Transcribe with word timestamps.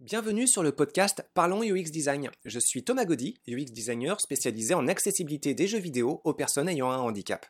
Bienvenue 0.00 0.46
sur 0.46 0.62
le 0.62 0.70
podcast 0.70 1.28
Parlons 1.34 1.64
UX 1.64 1.90
Design. 1.90 2.30
Je 2.44 2.60
suis 2.60 2.84
Thomas 2.84 3.04
Gaudy, 3.04 3.40
UX 3.48 3.72
designer 3.72 4.20
spécialisé 4.20 4.72
en 4.72 4.86
accessibilité 4.86 5.54
des 5.54 5.66
jeux 5.66 5.80
vidéo 5.80 6.20
aux 6.22 6.34
personnes 6.34 6.68
ayant 6.68 6.92
un 6.92 6.98
handicap. 6.98 7.44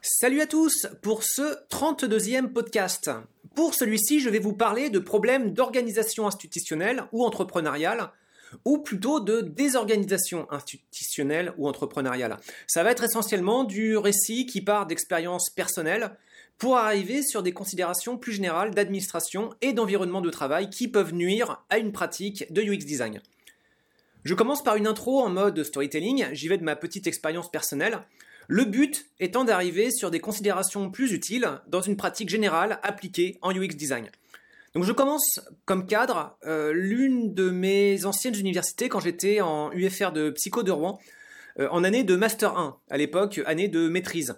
Salut 0.00 0.40
à 0.40 0.46
tous 0.46 0.86
pour 1.02 1.24
ce 1.24 1.66
32e 1.70 2.52
podcast. 2.52 3.10
Pour 3.56 3.74
celui-ci, 3.74 4.20
je 4.20 4.30
vais 4.30 4.38
vous 4.38 4.54
parler 4.54 4.90
de 4.90 5.00
problèmes 5.00 5.52
d'organisation 5.52 6.28
institutionnelle 6.28 7.02
ou 7.10 7.24
entrepreneuriale, 7.24 8.12
ou 8.64 8.78
plutôt 8.78 9.18
de 9.18 9.40
désorganisation 9.40 10.46
institutionnelle 10.52 11.52
ou 11.58 11.66
entrepreneuriale. 11.66 12.36
Ça 12.68 12.84
va 12.84 12.92
être 12.92 13.02
essentiellement 13.02 13.64
du 13.64 13.96
récit 13.96 14.46
qui 14.46 14.60
part 14.60 14.86
d'expériences 14.86 15.50
personnelles 15.50 16.12
pour 16.58 16.76
arriver 16.76 17.22
sur 17.22 17.42
des 17.42 17.52
considérations 17.52 18.18
plus 18.18 18.32
générales 18.32 18.74
d'administration 18.74 19.50
et 19.60 19.72
d'environnement 19.72 20.20
de 20.20 20.30
travail 20.30 20.70
qui 20.70 20.88
peuvent 20.88 21.14
nuire 21.14 21.64
à 21.70 21.78
une 21.78 21.92
pratique 21.92 22.52
de 22.52 22.62
UX 22.62 22.78
design. 22.78 23.20
Je 24.24 24.34
commence 24.34 24.62
par 24.62 24.76
une 24.76 24.86
intro 24.86 25.20
en 25.20 25.30
mode 25.30 25.62
storytelling, 25.62 26.26
j'y 26.32 26.48
vais 26.48 26.58
de 26.58 26.64
ma 26.64 26.76
petite 26.76 27.06
expérience 27.06 27.50
personnelle, 27.50 28.00
le 28.48 28.64
but 28.64 29.06
étant 29.20 29.44
d'arriver 29.44 29.90
sur 29.90 30.10
des 30.10 30.20
considérations 30.20 30.90
plus 30.90 31.12
utiles 31.12 31.48
dans 31.68 31.80
une 31.80 31.96
pratique 31.96 32.28
générale 32.28 32.80
appliquée 32.82 33.38
en 33.42 33.54
UX 33.54 33.76
design. 33.76 34.10
Donc 34.74 34.84
je 34.84 34.92
commence 34.92 35.40
comme 35.64 35.86
cadre 35.86 36.36
euh, 36.46 36.72
l'une 36.72 37.34
de 37.34 37.50
mes 37.50 38.04
anciennes 38.04 38.36
universités 38.36 38.88
quand 38.88 39.00
j'étais 39.00 39.40
en 39.40 39.70
UFR 39.72 40.12
de 40.12 40.30
Psycho 40.30 40.62
de 40.62 40.70
Rouen, 40.72 40.98
euh, 41.58 41.68
en 41.70 41.84
année 41.84 42.04
de 42.04 42.16
Master 42.16 42.56
1, 42.56 42.78
à 42.90 42.96
l'époque 42.96 43.40
année 43.46 43.68
de 43.68 43.88
maîtrise. 43.88 44.36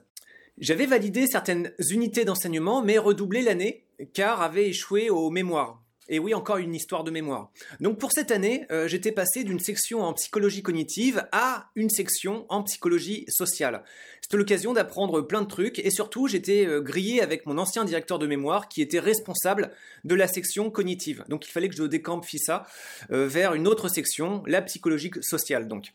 J'avais 0.60 0.84
validé 0.84 1.26
certaines 1.26 1.72
unités 1.90 2.26
d'enseignement, 2.26 2.82
mais 2.82 2.98
redoublé 2.98 3.40
l'année, 3.40 3.86
car 4.12 4.42
avait 4.42 4.68
échoué 4.68 5.08
aux 5.08 5.30
mémoires. 5.30 5.79
Et 6.12 6.18
oui, 6.18 6.34
encore 6.34 6.56
une 6.56 6.74
histoire 6.74 7.04
de 7.04 7.12
mémoire. 7.12 7.52
Donc 7.78 7.98
pour 7.98 8.10
cette 8.10 8.32
année, 8.32 8.66
euh, 8.72 8.88
j'étais 8.88 9.12
passé 9.12 9.44
d'une 9.44 9.60
section 9.60 10.02
en 10.02 10.12
psychologie 10.12 10.60
cognitive 10.60 11.24
à 11.30 11.70
une 11.76 11.88
section 11.88 12.46
en 12.48 12.64
psychologie 12.64 13.24
sociale. 13.28 13.84
C'était 14.20 14.36
l'occasion 14.36 14.72
d'apprendre 14.72 15.20
plein 15.20 15.40
de 15.40 15.46
trucs 15.46 15.78
et 15.78 15.90
surtout 15.90 16.26
j'étais 16.26 16.66
euh, 16.66 16.80
grillé 16.80 17.22
avec 17.22 17.46
mon 17.46 17.58
ancien 17.58 17.84
directeur 17.84 18.18
de 18.18 18.26
mémoire 18.26 18.68
qui 18.68 18.82
était 18.82 18.98
responsable 18.98 19.70
de 20.02 20.16
la 20.16 20.26
section 20.26 20.68
cognitive. 20.72 21.24
Donc 21.28 21.46
il 21.46 21.52
fallait 21.52 21.68
que 21.68 21.76
je 21.76 21.84
décampe 21.84 22.26
ça 22.38 22.66
euh, 23.12 23.28
vers 23.28 23.54
une 23.54 23.68
autre 23.68 23.88
section, 23.88 24.42
la 24.46 24.62
psychologie 24.62 25.12
sociale 25.20 25.68
donc. 25.68 25.92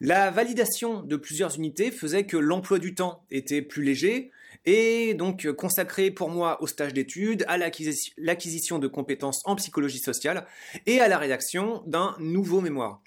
La 0.00 0.30
validation 0.30 1.00
de 1.00 1.16
plusieurs 1.16 1.56
unités 1.56 1.90
faisait 1.90 2.26
que 2.26 2.36
l'emploi 2.36 2.78
du 2.78 2.94
temps 2.94 3.24
était 3.30 3.62
plus 3.62 3.82
léger, 3.82 4.30
et 4.66 5.14
donc 5.14 5.50
consacré 5.52 6.10
pour 6.10 6.30
moi 6.30 6.62
au 6.62 6.66
stage 6.66 6.92
d'études, 6.92 7.44
à 7.48 7.58
l'acquisition 7.58 8.78
de 8.78 8.86
compétences 8.88 9.42
en 9.44 9.56
psychologie 9.56 9.98
sociale 9.98 10.46
et 10.86 11.00
à 11.00 11.08
la 11.08 11.18
rédaction 11.18 11.82
d'un 11.86 12.16
nouveau 12.18 12.60
mémoire. 12.60 13.00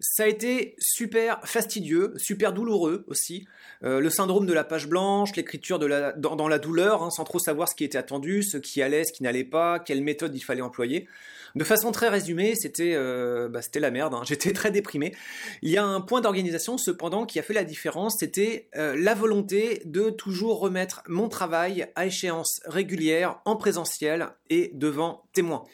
Ça 0.00 0.24
a 0.24 0.26
été 0.28 0.76
super 0.78 1.40
fastidieux, 1.44 2.14
super 2.18 2.52
douloureux 2.52 3.04
aussi. 3.08 3.48
Euh, 3.82 3.98
le 3.98 4.10
syndrome 4.10 4.46
de 4.46 4.52
la 4.52 4.62
page 4.62 4.86
blanche, 4.86 5.34
l'écriture 5.34 5.80
dans, 5.80 6.48
la 6.48 6.58
douleur, 6.58 7.02
hein, 7.02 7.10
sans 7.10 7.24
trop 7.24 7.40
savoir 7.40 7.68
ce 7.68 7.74
qui 7.74 7.82
était 7.82 7.98
attendu, 7.98 8.44
ce 8.44 8.58
qui 8.58 8.80
allait, 8.80 9.02
ce 9.04 9.12
qui 9.12 9.24
n'allait 9.24 9.42
pas, 9.42 9.80
quelle 9.80 10.02
méthode 10.02 10.36
il 10.36 10.40
fallait 10.40 10.62
employer. 10.62 11.08
De 11.54 11.64
façon 11.64 11.92
très 11.92 12.08
résumée, 12.08 12.54
c'était 12.54 12.94
euh, 12.94 13.48
bah, 13.48 13.60
la 13.74 13.90
merde. 13.90 14.14
Hein. 14.14 14.22
J'étais 14.26 14.52
très 14.52 14.70
déprimé. 14.70 15.14
Il 15.62 15.70
y 15.70 15.76
a 15.76 15.84
un 15.84 16.00
point 16.00 16.20
d'organisation 16.20 16.78
cependant 16.78 17.26
qui 17.26 17.38
a 17.38 17.42
fait 17.42 17.54
la 17.54 17.64
différence. 17.64 18.16
C'était 18.20 18.68
euh, 18.76 18.96
la 18.98 19.14
volonté 19.14 19.82
de 19.84 20.10
toujours 20.10 20.60
remettre 20.60 21.02
mon 21.08 21.28
travail 21.28 21.88
à 21.94 22.06
échéance 22.06 22.60
régulière, 22.66 23.40
en 23.44 23.56
présentiel 23.56 24.28
et 24.50 24.70
devant 24.74 25.24
témoins. 25.32 25.64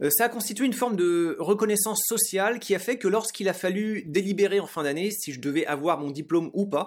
Euh, 0.00 0.10
ça 0.10 0.24
a 0.24 0.28
constitué 0.28 0.66
une 0.66 0.72
forme 0.72 0.96
de 0.96 1.36
reconnaissance 1.38 2.02
sociale 2.06 2.58
qui 2.58 2.74
a 2.74 2.78
fait 2.78 2.98
que 2.98 3.08
lorsqu'il 3.08 3.48
a 3.48 3.54
fallu 3.54 4.02
délibérer 4.06 4.60
en 4.60 4.66
fin 4.66 4.82
d'année 4.82 5.10
si 5.10 5.32
je 5.32 5.40
devais 5.40 5.64
avoir 5.66 5.98
mon 5.98 6.10
diplôme 6.10 6.50
ou 6.54 6.66
pas, 6.66 6.86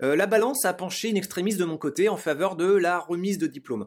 la 0.00 0.26
balance 0.26 0.64
a 0.64 0.72
penché 0.74 1.08
une 1.08 1.16
extrémiste 1.16 1.58
de 1.58 1.64
mon 1.64 1.76
côté 1.76 2.08
en 2.08 2.16
faveur 2.16 2.54
de 2.54 2.66
la 2.66 3.00
remise 3.00 3.36
de 3.36 3.48
diplôme. 3.48 3.86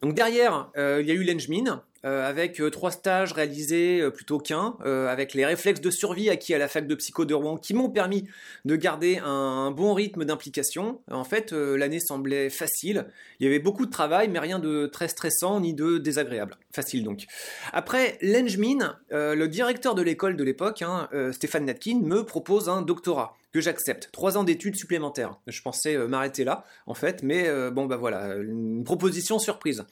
Donc 0.00 0.14
derrière, 0.14 0.70
il 0.74 1.06
y 1.06 1.10
a 1.10 1.14
eu 1.14 1.22
l'Engmin, 1.22 1.82
euh, 2.06 2.26
avec 2.26 2.62
euh, 2.62 2.70
trois 2.70 2.90
stages 2.90 3.34
réalisés 3.34 4.00
euh, 4.00 4.10
plutôt 4.10 4.38
qu'un, 4.38 4.74
avec 4.80 5.34
les 5.34 5.44
réflexes 5.44 5.82
de 5.82 5.90
survie 5.90 6.30
acquis 6.30 6.54
à 6.54 6.58
la 6.58 6.66
fac 6.66 6.86
de 6.86 6.94
psycho 6.94 7.26
de 7.26 7.34
Rouen 7.34 7.58
qui 7.58 7.74
m'ont 7.74 7.90
permis 7.90 8.26
de 8.64 8.74
garder 8.74 9.20
un, 9.22 9.70
bon 9.70 9.92
rythme 9.92 10.24
d'implication. 10.24 11.00
En 11.10 11.24
fait, 11.24 11.52
l'année 11.52 12.00
semblait 12.00 12.48
facile. 12.48 13.06
Il 13.38 13.44
y 13.44 13.46
avait 13.46 13.58
beaucoup 13.58 13.84
de 13.84 13.90
travail, 13.90 14.28
mais 14.28 14.38
rien 14.38 14.58
de 14.58 14.86
très 14.86 15.08
stressant 15.08 15.60
ni 15.60 15.74
de 15.74 15.98
désagréable. 15.98 16.56
Facile 16.72 17.04
donc. 17.04 17.26
Après 17.72 18.18
l'Engmin, 18.22 18.96
le 19.10 19.46
directeur 19.46 19.94
de 19.94 20.02
l'école 20.02 20.36
de 20.36 20.44
l'époque, 20.44 20.82
hein, 20.82 21.08
Stéphane 21.32 21.66
Natkin, 21.66 22.00
me 22.02 22.24
propose 22.24 22.68
un 22.68 22.82
doctorat 22.82 23.36
que 23.52 23.60
j'accepte. 23.60 24.10
Trois 24.12 24.38
ans 24.38 24.44
d'études 24.44 24.76
supplémentaires. 24.76 25.38
Je 25.46 25.60
pensais 25.62 25.96
m'arrêter 26.06 26.44
là, 26.44 26.64
en 26.86 26.94
fait, 26.94 27.22
mais 27.22 27.48
bon 27.70 27.86
bah 27.86 27.96
voilà, 27.96 28.36
une 28.36 28.84
proposition 28.84 29.38
surprise. 29.38 29.84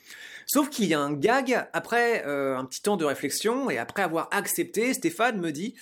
Sauf 0.50 0.70
qu'il 0.70 0.86
y 0.86 0.94
a 0.94 1.00
un 1.00 1.12
gag 1.12 1.66
après 1.74 2.24
euh, 2.26 2.56
un 2.56 2.64
petit 2.64 2.80
temps 2.80 2.96
de 2.96 3.04
réflexion 3.04 3.68
et 3.68 3.76
après 3.76 4.02
avoir 4.02 4.28
accepté, 4.32 4.94
Stéphane 4.94 5.38
me 5.38 5.52
dit 5.52 5.74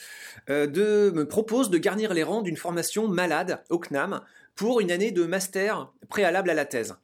euh, 0.51 0.67
de 0.67 1.13
me 1.15 1.25
propose 1.29 1.71
de 1.71 1.79
garnir 1.79 2.13
les 2.13 2.25
rangs 2.25 2.43
d'une 2.43 2.57
formation 2.57 3.07
malade 3.07 3.63
au 3.71 3.79
CNAM 3.79 4.23
pour 4.57 4.81
une 4.81 4.91
année 4.91 5.13
de 5.13 5.25
master 5.25 5.93
préalable 6.09 6.51
à 6.51 6.55
la 6.55 6.65
thèse. 6.65 6.97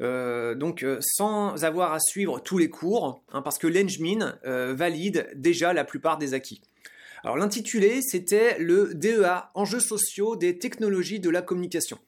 Euh, 0.00 0.54
donc 0.54 0.86
sans 1.00 1.64
avoir 1.64 1.92
à 1.92 2.00
suivre 2.00 2.40
tous 2.40 2.56
les 2.56 2.70
cours, 2.70 3.22
hein, 3.30 3.42
parce 3.42 3.58
que 3.58 3.66
l'Engmin 3.66 4.38
valide 4.44 5.28
déjà 5.34 5.74
la 5.74 5.84
plupart 5.84 6.16
des 6.16 6.32
acquis. 6.32 6.62
Alors 7.26 7.36
l'intitulé, 7.36 8.02
c'était 8.02 8.56
le 8.60 8.94
DEA, 8.94 9.50
Enjeux 9.56 9.80
sociaux 9.80 10.36
des 10.36 10.60
technologies 10.60 11.18
de 11.18 11.28
la 11.28 11.42
communication. 11.42 11.98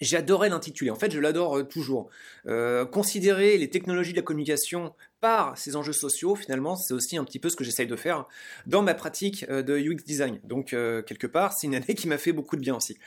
J'adorais 0.00 0.48
l'intitulé. 0.48 0.92
En 0.92 0.94
fait, 0.94 1.10
je 1.10 1.18
l'adore 1.18 1.58
euh, 1.58 1.62
toujours. 1.64 2.10
Euh, 2.46 2.86
considérer 2.86 3.58
les 3.58 3.68
technologies 3.70 4.12
de 4.12 4.18
la 4.18 4.22
communication 4.22 4.94
par 5.20 5.56
ces 5.58 5.76
enjeux 5.76 5.92
sociaux, 5.92 6.34
finalement, 6.34 6.76
c'est 6.76 6.94
aussi 6.94 7.16
un 7.16 7.24
petit 7.24 7.38
peu 7.38 7.50
ce 7.50 7.56
que 7.56 7.64
j'essaye 7.64 7.86
de 7.86 7.96
faire 7.96 8.26
dans 8.66 8.82
ma 8.82 8.94
pratique 8.94 9.44
euh, 9.50 9.62
de 9.62 9.76
UX 9.78 10.02
design. 10.04 10.40
Donc, 10.44 10.72
euh, 10.72 11.02
quelque 11.02 11.26
part, 11.26 11.52
c'est 11.52 11.66
une 11.66 11.74
année 11.74 11.94
qui 11.96 12.08
m'a 12.08 12.18
fait 12.18 12.32
beaucoup 12.32 12.56
de 12.56 12.60
bien 12.60 12.76
aussi. 12.76 12.98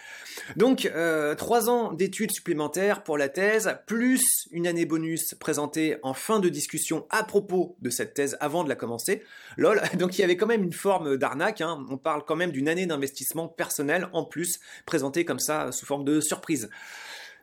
Donc, 0.55 0.85
euh, 0.85 1.35
trois 1.35 1.69
ans 1.69 1.91
d'études 1.91 2.31
supplémentaires 2.31 3.03
pour 3.03 3.17
la 3.17 3.29
thèse, 3.29 3.77
plus 3.87 4.47
une 4.51 4.67
année 4.67 4.85
bonus 4.85 5.33
présentée 5.39 5.97
en 6.03 6.13
fin 6.13 6.39
de 6.39 6.49
discussion 6.49 7.05
à 7.09 7.23
propos 7.23 7.75
de 7.81 7.89
cette 7.89 8.13
thèse 8.13 8.37
avant 8.39 8.63
de 8.63 8.69
la 8.69 8.75
commencer. 8.75 9.23
Lol. 9.57 9.81
Donc, 9.97 10.17
il 10.17 10.21
y 10.21 10.23
avait 10.23 10.37
quand 10.37 10.47
même 10.47 10.63
une 10.63 10.73
forme 10.73 11.17
d'arnaque. 11.17 11.61
Hein. 11.61 11.85
On 11.89 11.97
parle 11.97 12.23
quand 12.25 12.35
même 12.35 12.51
d'une 12.51 12.67
année 12.67 12.85
d'investissement 12.85 13.47
personnel 13.47 14.09
en 14.13 14.23
plus, 14.23 14.59
présentée 14.85 15.25
comme 15.25 15.39
ça 15.39 15.71
sous 15.71 15.85
forme 15.85 16.05
de 16.05 16.21
surprise. 16.21 16.69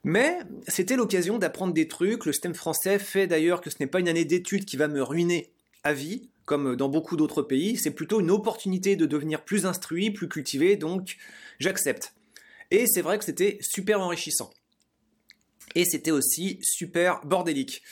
Mais 0.03 0.39
c'était 0.67 0.97
l'occasion 0.97 1.39
d'apprendre 1.39 1.75
des 1.75 1.89
trucs. 1.89 2.25
Le 2.25 2.33
système 2.33 2.55
français 2.55 2.99
fait 2.99 3.27
d'ailleurs 3.27 3.61
que 3.61 3.71
ce 3.71 3.77
n'est 3.81 3.87
pas 3.87 4.01
une 4.01 4.09
année 4.09 4.25
d'études 4.25 4.65
qui 4.65 4.77
va 4.77 4.89
me 4.89 5.03
ruiner 5.03 5.53
à 5.85 5.93
vie, 5.93 6.31
comme 6.47 6.75
dans 6.77 6.89
beaucoup 6.89 7.17
d'autres 7.17 7.43
pays. 7.43 7.77
C'est 7.77 7.91
plutôt 7.91 8.21
une 8.21 8.31
opportunité 8.31 8.97
de 8.97 9.07
devenir 9.07 9.45
plus 9.45 9.67
instruit, 9.67 10.11
plus 10.11 10.29
cultivé, 10.29 10.77
donc 10.77 11.17
j'accepte. 11.59 12.15
Et 12.71 12.87
c'est 12.87 13.03
vrai 13.03 13.19
que 13.19 13.25
c'était 13.25 13.59
super 13.61 14.01
enrichissant. 14.01 14.51
Et 15.75 15.85
c'était 15.85 16.11
aussi 16.11 16.59
super 16.63 17.21
bordélique. 17.25 17.83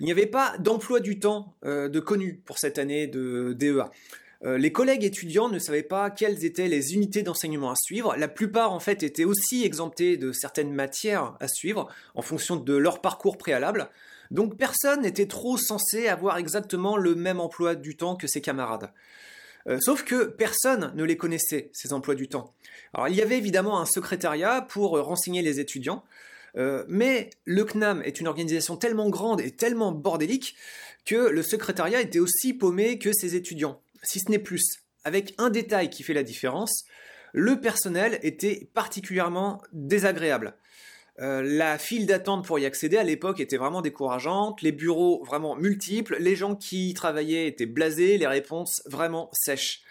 Il 0.00 0.06
n'y 0.06 0.12
avait 0.12 0.26
pas 0.26 0.56
d'emploi 0.58 1.00
du 1.00 1.18
temps 1.18 1.54
euh, 1.64 1.88
de 1.88 2.00
connu 2.00 2.42
pour 2.44 2.58
cette 2.58 2.78
année 2.78 3.06
de 3.06 3.54
DEA. 3.56 3.90
Euh, 4.44 4.58
les 4.58 4.72
collègues 4.72 5.04
étudiants 5.04 5.48
ne 5.48 5.58
savaient 5.58 5.82
pas 5.82 6.10
quelles 6.10 6.44
étaient 6.44 6.68
les 6.68 6.94
unités 6.94 7.22
d'enseignement 7.22 7.70
à 7.70 7.76
suivre. 7.76 8.14
La 8.16 8.28
plupart, 8.28 8.72
en 8.72 8.80
fait, 8.80 9.02
étaient 9.02 9.24
aussi 9.24 9.64
exemptés 9.64 10.16
de 10.16 10.32
certaines 10.32 10.72
matières 10.72 11.36
à 11.40 11.48
suivre 11.48 11.88
en 12.14 12.22
fonction 12.22 12.56
de 12.56 12.74
leur 12.74 13.00
parcours 13.00 13.38
préalable. 13.38 13.88
Donc 14.30 14.56
personne 14.56 15.02
n'était 15.02 15.26
trop 15.26 15.56
censé 15.56 16.08
avoir 16.08 16.38
exactement 16.38 16.96
le 16.96 17.14
même 17.14 17.40
emploi 17.40 17.74
du 17.74 17.96
temps 17.96 18.16
que 18.16 18.26
ses 18.26 18.40
camarades. 18.40 18.90
Euh, 19.66 19.78
sauf 19.80 20.04
que 20.04 20.24
personne 20.24 20.92
ne 20.94 21.04
les 21.04 21.16
connaissait, 21.16 21.70
ces 21.72 21.92
emplois 21.92 22.14
du 22.14 22.28
temps. 22.28 22.52
Alors 22.92 23.08
il 23.08 23.16
y 23.16 23.22
avait 23.22 23.38
évidemment 23.38 23.80
un 23.80 23.86
secrétariat 23.86 24.60
pour 24.62 24.98
renseigner 25.00 25.40
les 25.40 25.60
étudiants, 25.60 26.04
euh, 26.56 26.84
mais 26.88 27.30
le 27.44 27.64
CNAM 27.64 28.02
est 28.02 28.20
une 28.20 28.26
organisation 28.26 28.76
tellement 28.76 29.08
grande 29.08 29.40
et 29.40 29.50
tellement 29.50 29.92
bordélique 29.92 30.54
que 31.06 31.28
le 31.28 31.42
secrétariat 31.42 32.00
était 32.00 32.18
aussi 32.18 32.54
paumé 32.54 32.98
que 32.98 33.12
ses 33.12 33.36
étudiants 33.36 33.80
si 34.04 34.20
ce 34.20 34.30
n'est 34.30 34.38
plus. 34.38 34.62
Avec 35.04 35.34
un 35.38 35.50
détail 35.50 35.90
qui 35.90 36.02
fait 36.02 36.14
la 36.14 36.22
différence, 36.22 36.84
le 37.32 37.60
personnel 37.60 38.18
était 38.22 38.70
particulièrement 38.74 39.60
désagréable. 39.72 40.56
Euh, 41.20 41.42
la 41.44 41.78
file 41.78 42.06
d'attente 42.06 42.44
pour 42.44 42.58
y 42.58 42.66
accéder 42.66 42.96
à 42.96 43.04
l'époque 43.04 43.38
était 43.38 43.56
vraiment 43.56 43.82
décourageante, 43.82 44.62
les 44.62 44.72
bureaux 44.72 45.22
vraiment 45.24 45.54
multiples, 45.54 46.16
les 46.18 46.34
gens 46.34 46.56
qui 46.56 46.90
y 46.90 46.94
travaillaient 46.94 47.46
étaient 47.46 47.66
blasés, 47.66 48.18
les 48.18 48.26
réponses 48.26 48.82
vraiment 48.86 49.30
sèches. 49.32 49.82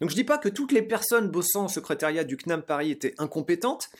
Donc 0.00 0.08
je 0.08 0.14
dis 0.14 0.24
pas 0.24 0.38
que 0.38 0.48
toutes 0.48 0.72
les 0.72 0.82
personnes 0.82 1.28
bossant 1.28 1.66
au 1.66 1.68
secrétariat 1.68 2.24
du 2.24 2.38
CNAM 2.38 2.62
Paris 2.62 2.90
étaient 2.92 3.14
incompétentes, 3.18 3.90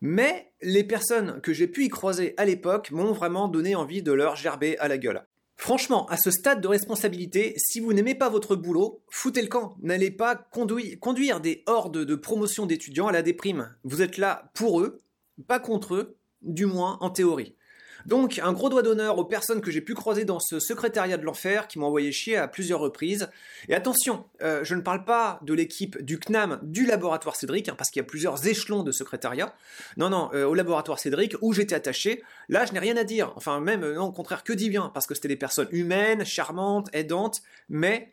Mais 0.00 0.52
les 0.62 0.84
personnes 0.84 1.40
que 1.40 1.52
j'ai 1.52 1.66
pu 1.66 1.84
y 1.84 1.88
croiser 1.88 2.34
à 2.36 2.44
l'époque 2.44 2.92
m'ont 2.92 3.12
vraiment 3.12 3.48
donné 3.48 3.74
envie 3.74 4.02
de 4.02 4.12
leur 4.12 4.36
gerber 4.36 4.78
à 4.78 4.86
la 4.86 4.96
gueule. 4.96 5.26
Franchement, 5.60 6.06
à 6.06 6.16
ce 6.16 6.30
stade 6.30 6.60
de 6.60 6.68
responsabilité, 6.68 7.54
si 7.56 7.80
vous 7.80 7.92
n'aimez 7.92 8.14
pas 8.14 8.28
votre 8.28 8.54
boulot, 8.54 9.02
foutez 9.10 9.42
le 9.42 9.48
camp. 9.48 9.76
N'allez 9.82 10.12
pas 10.12 10.36
conduire 10.36 11.40
des 11.40 11.64
hordes 11.66 11.98
de 11.98 12.14
promotion 12.14 12.64
d'étudiants 12.64 13.08
à 13.08 13.12
la 13.12 13.22
déprime. 13.22 13.74
Vous 13.82 14.00
êtes 14.00 14.18
là 14.18 14.50
pour 14.54 14.80
eux, 14.80 15.00
pas 15.48 15.58
contre 15.58 15.96
eux, 15.96 16.16
du 16.42 16.64
moins 16.64 16.96
en 17.00 17.10
théorie. 17.10 17.56
Donc, 18.06 18.40
un 18.42 18.52
gros 18.52 18.68
doigt 18.68 18.82
d'honneur 18.82 19.18
aux 19.18 19.24
personnes 19.24 19.60
que 19.60 19.70
j'ai 19.70 19.80
pu 19.80 19.94
croiser 19.94 20.24
dans 20.24 20.40
ce 20.40 20.60
secrétariat 20.60 21.16
de 21.16 21.24
l'enfer 21.24 21.68
qui 21.68 21.78
m'ont 21.78 21.86
envoyé 21.86 22.12
chier 22.12 22.36
à 22.36 22.48
plusieurs 22.48 22.80
reprises. 22.80 23.28
Et 23.68 23.74
attention, 23.74 24.24
euh, 24.42 24.64
je 24.64 24.74
ne 24.74 24.80
parle 24.80 25.04
pas 25.04 25.40
de 25.42 25.54
l'équipe 25.54 26.00
du 26.02 26.18
CNAM 26.18 26.60
du 26.62 26.86
laboratoire 26.86 27.36
Cédric, 27.36 27.68
hein, 27.68 27.74
parce 27.76 27.90
qu'il 27.90 28.00
y 28.00 28.04
a 28.04 28.06
plusieurs 28.06 28.46
échelons 28.46 28.82
de 28.82 28.92
secrétariat. 28.92 29.54
Non, 29.96 30.10
non, 30.10 30.30
euh, 30.34 30.44
au 30.44 30.54
laboratoire 30.54 30.98
Cédric, 30.98 31.34
où 31.42 31.52
j'étais 31.52 31.74
attaché, 31.74 32.22
là, 32.48 32.64
je 32.66 32.72
n'ai 32.72 32.78
rien 32.78 32.96
à 32.96 33.04
dire. 33.04 33.32
Enfin, 33.36 33.60
même, 33.60 33.90
non, 33.92 34.04
au 34.04 34.12
contraire, 34.12 34.44
que 34.44 34.52
dit 34.52 34.70
bien, 34.70 34.90
parce 34.94 35.06
que 35.06 35.14
c'était 35.14 35.28
des 35.28 35.36
personnes 35.36 35.68
humaines, 35.70 36.24
charmantes, 36.24 36.88
aidantes, 36.92 37.42
mais 37.68 38.12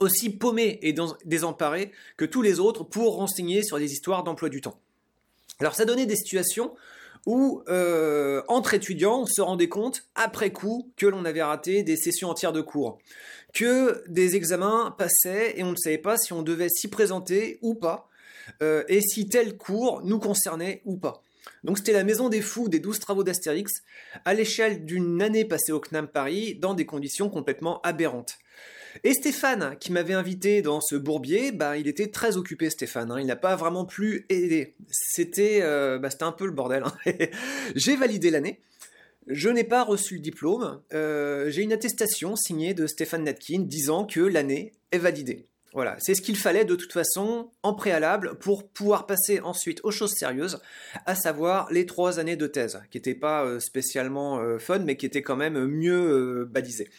aussi 0.00 0.30
paumées 0.30 0.78
et 0.82 0.94
désemparées 1.24 1.92
que 2.16 2.24
tous 2.24 2.42
les 2.42 2.58
autres 2.58 2.84
pour 2.84 3.16
renseigner 3.16 3.62
sur 3.62 3.78
des 3.78 3.92
histoires 3.92 4.24
d'emploi 4.24 4.48
du 4.48 4.60
temps. 4.60 4.80
Alors 5.60 5.74
ça 5.74 5.84
donnait 5.84 6.06
des 6.06 6.16
situations 6.16 6.74
où, 7.26 7.62
euh, 7.68 8.42
entre 8.48 8.74
étudiants, 8.74 9.22
on 9.22 9.26
se 9.26 9.40
rendait 9.40 9.68
compte, 9.68 10.04
après 10.14 10.52
coup, 10.52 10.90
que 10.96 11.06
l'on 11.06 11.24
avait 11.24 11.42
raté 11.42 11.82
des 11.82 11.96
sessions 11.96 12.30
entières 12.30 12.52
de 12.52 12.60
cours, 12.60 12.98
que 13.52 14.02
des 14.08 14.36
examens 14.36 14.94
passaient 14.96 15.58
et 15.58 15.62
on 15.62 15.72
ne 15.72 15.76
savait 15.76 15.98
pas 15.98 16.16
si 16.16 16.32
on 16.32 16.42
devait 16.42 16.68
s'y 16.68 16.88
présenter 16.88 17.58
ou 17.62 17.74
pas, 17.74 18.08
euh, 18.62 18.84
et 18.88 19.00
si 19.00 19.28
tel 19.28 19.56
cours 19.56 20.02
nous 20.04 20.18
concernait 20.18 20.82
ou 20.84 20.96
pas. 20.96 21.22
Donc 21.64 21.78
c'était 21.78 21.92
la 21.92 22.04
maison 22.04 22.28
des 22.28 22.40
fous 22.40 22.68
des 22.68 22.78
douze 22.78 22.98
travaux 22.98 23.24
d'Astérix, 23.24 23.82
à 24.24 24.34
l'échelle 24.34 24.84
d'une 24.84 25.20
année 25.22 25.44
passée 25.44 25.72
au 25.72 25.80
CNAM 25.80 26.08
Paris, 26.08 26.54
dans 26.54 26.74
des 26.74 26.86
conditions 26.86 27.28
complètement 27.28 27.80
aberrantes. 27.82 28.38
Et 29.04 29.14
Stéphane, 29.14 29.76
qui 29.78 29.92
m'avait 29.92 30.14
invité 30.14 30.62
dans 30.62 30.80
ce 30.80 30.96
bourbier, 30.96 31.52
bah, 31.52 31.76
il 31.76 31.86
était 31.86 32.08
très 32.08 32.36
occupé, 32.36 32.70
Stéphane. 32.70 33.10
Hein. 33.12 33.20
il 33.20 33.26
n'a 33.26 33.36
pas 33.36 33.56
vraiment 33.56 33.84
pu 33.84 34.26
aider. 34.28 34.74
C'était 34.90 35.60
euh, 35.62 35.98
bah, 35.98 36.08
un 36.20 36.32
peu 36.32 36.44
le 36.44 36.52
bordel. 36.52 36.82
Hein. 36.84 37.12
J'ai 37.76 37.96
validé 37.96 38.30
l'année. 38.30 38.60
Je 39.26 39.48
n'ai 39.48 39.64
pas 39.64 39.84
reçu 39.84 40.14
le 40.14 40.20
diplôme. 40.20 40.80
Euh, 40.92 41.50
j'ai 41.50 41.62
une 41.62 41.72
attestation 41.72 42.34
signée 42.36 42.74
de 42.74 42.86
Stéphane 42.86 43.22
Natkin 43.22 43.60
disant 43.60 44.04
que 44.04 44.20
l'année 44.20 44.72
est 44.90 44.98
validée. 44.98 45.46
Voilà, 45.72 45.96
c'est 46.00 46.14
ce 46.14 46.22
qu'il 46.22 46.36
fallait 46.36 46.64
de 46.64 46.74
toute 46.74 46.92
façon 46.92 47.52
en 47.62 47.74
préalable 47.74 48.38
pour 48.38 48.68
pouvoir 48.68 49.06
passer 49.06 49.40
ensuite 49.40 49.80
aux 49.84 49.92
choses 49.92 50.14
sérieuses, 50.18 50.60
à 51.06 51.14
savoir 51.14 51.70
les 51.70 51.86
trois 51.86 52.18
années 52.18 52.36
de 52.36 52.48
thèse, 52.48 52.82
qui 52.90 52.98
n'étaient 52.98 53.14
pas 53.14 53.44
euh, 53.44 53.60
spécialement 53.60 54.58
fun, 54.58 54.80
mais 54.80 54.96
qui 54.96 55.06
étaient 55.06 55.22
quand 55.22 55.36
même 55.36 55.66
mieux 55.66 56.44
balisées. 56.50 56.90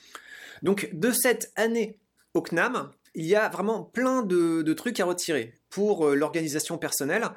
Donc 0.62 0.90
de 0.94 1.12
cette 1.12 1.52
année 1.56 2.00
au 2.34 2.42
CNAM, 2.42 2.92
il 3.16 3.26
y 3.26 3.36
a 3.36 3.50
vraiment 3.50 3.84
plein 3.84 4.24
de, 4.24 4.74
trucs 4.74 5.00
à 5.00 5.06
retirer 5.06 5.54
pour 5.70 6.08
euh, 6.08 6.16
l'organisation 6.16 6.78
personnelle. 6.78 7.30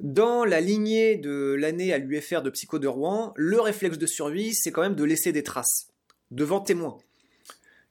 Dans 0.00 0.44
la 0.44 0.60
lignée 0.60 1.16
de 1.16 1.54
l'année 1.58 1.92
à 1.92 1.98
l'UFR 1.98 2.42
de 2.42 2.50
Psycho 2.50 2.78
de 2.78 2.88
Rouen, 2.88 3.32
le 3.36 3.60
réflexe 3.60 3.98
de 3.98 4.06
survie, 4.06 4.54
c'est 4.54 4.72
quand 4.72 4.82
même 4.82 4.94
de 4.94 5.04
laisser 5.04 5.32
des 5.32 5.42
traces 5.42 5.88
devant 6.30 6.60
témoins. 6.60 6.98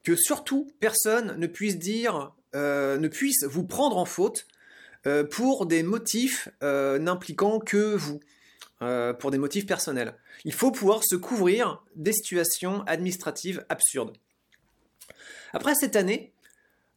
Que 0.04 0.16
surtout 0.16 0.72
personne 0.80 1.38
ne 1.38 1.48
puisse 1.48 1.78
dire, 1.78 2.34
euh, 2.56 2.98
ne 2.98 3.08
puisse 3.08 3.44
vous 3.44 3.66
prendre 3.66 3.98
en 3.98 4.06
faute 4.06 4.48
euh, 5.08 5.24
pour 5.24 5.66
des 5.66 5.84
motifs 5.84 6.50
n'impliquant 6.62 7.60
que 7.60 7.96
vous, 7.96 8.20
pour 9.20 9.32
des 9.32 9.38
motifs 9.38 9.66
personnels. 9.66 10.16
Il 10.46 10.54
faut 10.54 10.72
pouvoir 10.72 11.04
se 11.04 11.16
couvrir 11.16 11.84
des 11.96 12.14
situations 12.14 12.84
administratives 12.88 13.66
absurdes. 13.70 14.18
Après 15.54 15.76
cette 15.76 15.96
année, 15.96 16.34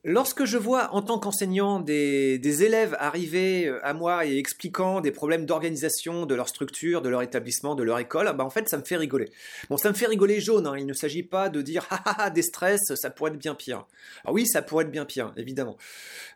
lorsque 0.04 0.44
je 0.44 0.58
vois 0.58 0.94
en 0.94 1.02
tant 1.02 1.18
qu'enseignant 1.18 1.80
des, 1.80 2.62
élèves 2.62 2.94
arriver 3.00 3.66
euh, 3.66 3.84
à 3.84 3.94
moi 3.94 4.26
et 4.26 4.38
expliquant 4.38 5.00
des 5.00 5.10
problèmes 5.10 5.46
d'organisation 5.46 6.26
de 6.26 6.34
leur 6.34 6.48
structure, 6.48 7.02
de 7.02 7.08
leur 7.08 7.22
établissement, 7.22 7.74
de 7.74 7.82
leur 7.82 7.98
école, 7.98 8.32
bah 8.36 8.44
en 8.44 8.50
fait 8.50 8.68
ça 8.68 8.76
me 8.76 8.84
fait 8.84 8.96
rigoler. 8.96 9.30
Bon, 9.70 9.76
ça 9.76 9.88
me 9.88 9.94
fait 9.94 10.06
rigoler 10.06 10.40
jaune, 10.40 10.66
hein. 10.66 10.76
il 10.78 10.86
ne 10.86 10.92
s'agit 10.92 11.22
pas 11.22 11.48
de 11.48 11.62
dire 11.62 11.86
ah, 11.90 12.02
ah 12.04 12.16
ah 12.18 12.30
des 12.30 12.42
stress, 12.42 12.94
ça 12.94 13.10
pourrait 13.10 13.32
être 13.32 13.38
bien 13.38 13.54
pire. 13.54 13.86
Alors 14.24 14.34
oui, 14.34 14.46
ça 14.46 14.62
pourrait 14.62 14.84
être 14.84 14.90
bien 14.90 15.06
pire, 15.06 15.32
évidemment. 15.36 15.76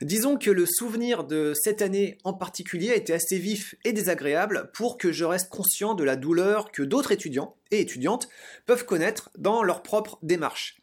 Disons 0.01 0.37
que 0.39 0.51
le 0.51 0.67
souvenir 0.67 1.25
de 1.25 1.53
cette 1.55 1.83
année 1.83 2.19
en 2.25 2.33
particulier 2.33 2.91
a 2.91 2.97
été 2.97 3.13
assez 3.13 3.39
vif 3.39 3.75
et 3.85 3.93
désagréable 3.93 4.71
pour 4.73 4.97
que 4.99 5.13
je 5.13 5.25
reste 5.25 5.51
conscient 5.51 5.95
de 5.95 6.05
la 6.05 6.17
douleur 6.17 6.73
que 6.73 6.83
d'autres 6.83 7.13
étudiants 7.13 7.55
et 7.71 7.81
étudiantes 7.81 8.29
peuvent 8.67 8.85
connaître 8.87 9.31
dans 9.37 9.63
leur 9.63 9.83
propre 9.83 10.19
démarche. 10.23 10.79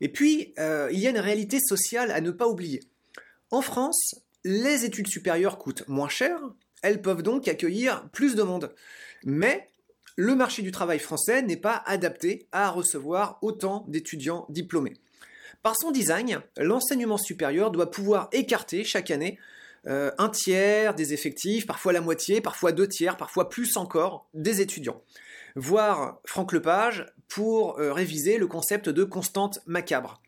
Et 0.00 0.08
puis, 0.08 0.54
euh, 0.58 0.88
il 0.92 0.98
y 0.98 1.06
a 1.06 1.10
une 1.10 1.18
réalité 1.18 1.58
sociale 1.60 2.10
à 2.10 2.20
ne 2.20 2.30
pas 2.30 2.48
oublier. 2.48 2.80
En 3.50 3.62
France, 3.62 4.14
les 4.44 4.84
études 4.84 5.08
supérieures 5.08 5.58
coûtent 5.58 5.86
moins 5.88 6.08
cher, 6.08 6.38
elles 6.82 7.02
peuvent 7.02 7.22
donc 7.22 7.48
accueillir 7.48 8.08
plus 8.10 8.34
de 8.34 8.42
monde. 8.42 8.74
Mais 9.24 9.68
le 10.16 10.34
marché 10.34 10.62
du 10.62 10.70
travail 10.70 10.98
français 10.98 11.42
n'est 11.42 11.56
pas 11.56 11.82
adapté 11.86 12.46
à 12.52 12.70
recevoir 12.70 13.38
autant 13.42 13.84
d'étudiants 13.88 14.46
diplômés. 14.48 14.94
Par 15.62 15.76
son 15.76 15.90
design, 15.90 16.40
l'enseignement 16.56 17.18
supérieur 17.18 17.70
doit 17.70 17.90
pouvoir 17.90 18.28
écarter 18.32 18.84
chaque 18.84 19.10
année 19.10 19.38
euh, 19.86 20.10
un 20.18 20.28
tiers 20.28 20.94
des 20.94 21.12
effectifs, 21.14 21.66
parfois 21.66 21.92
la 21.92 22.00
moitié, 22.00 22.40
parfois 22.40 22.72
deux 22.72 22.88
tiers, 22.88 23.16
parfois 23.16 23.48
plus 23.48 23.76
encore 23.76 24.28
des 24.34 24.60
étudiants 24.60 25.02
voir 25.58 26.20
Franck 26.24 26.52
Lepage 26.52 27.06
pour 27.28 27.78
euh, 27.78 27.92
réviser 27.92 28.38
le 28.38 28.46
concept 28.46 28.88
de 28.88 29.04
constante 29.04 29.60
macabre. 29.66 30.20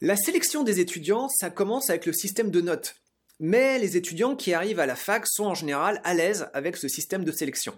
La 0.00 0.16
sélection 0.16 0.64
des 0.64 0.80
étudiants, 0.80 1.28
ça 1.28 1.50
commence 1.50 1.90
avec 1.90 2.06
le 2.06 2.12
système 2.12 2.50
de 2.50 2.60
notes. 2.60 2.96
Mais 3.38 3.78
les 3.78 3.96
étudiants 3.96 4.36
qui 4.36 4.52
arrivent 4.54 4.80
à 4.80 4.86
la 4.86 4.96
fac 4.96 5.26
sont 5.26 5.44
en 5.44 5.54
général 5.54 6.00
à 6.04 6.14
l'aise 6.14 6.48
avec 6.54 6.76
ce 6.76 6.88
système 6.88 7.24
de 7.24 7.32
sélection. 7.32 7.74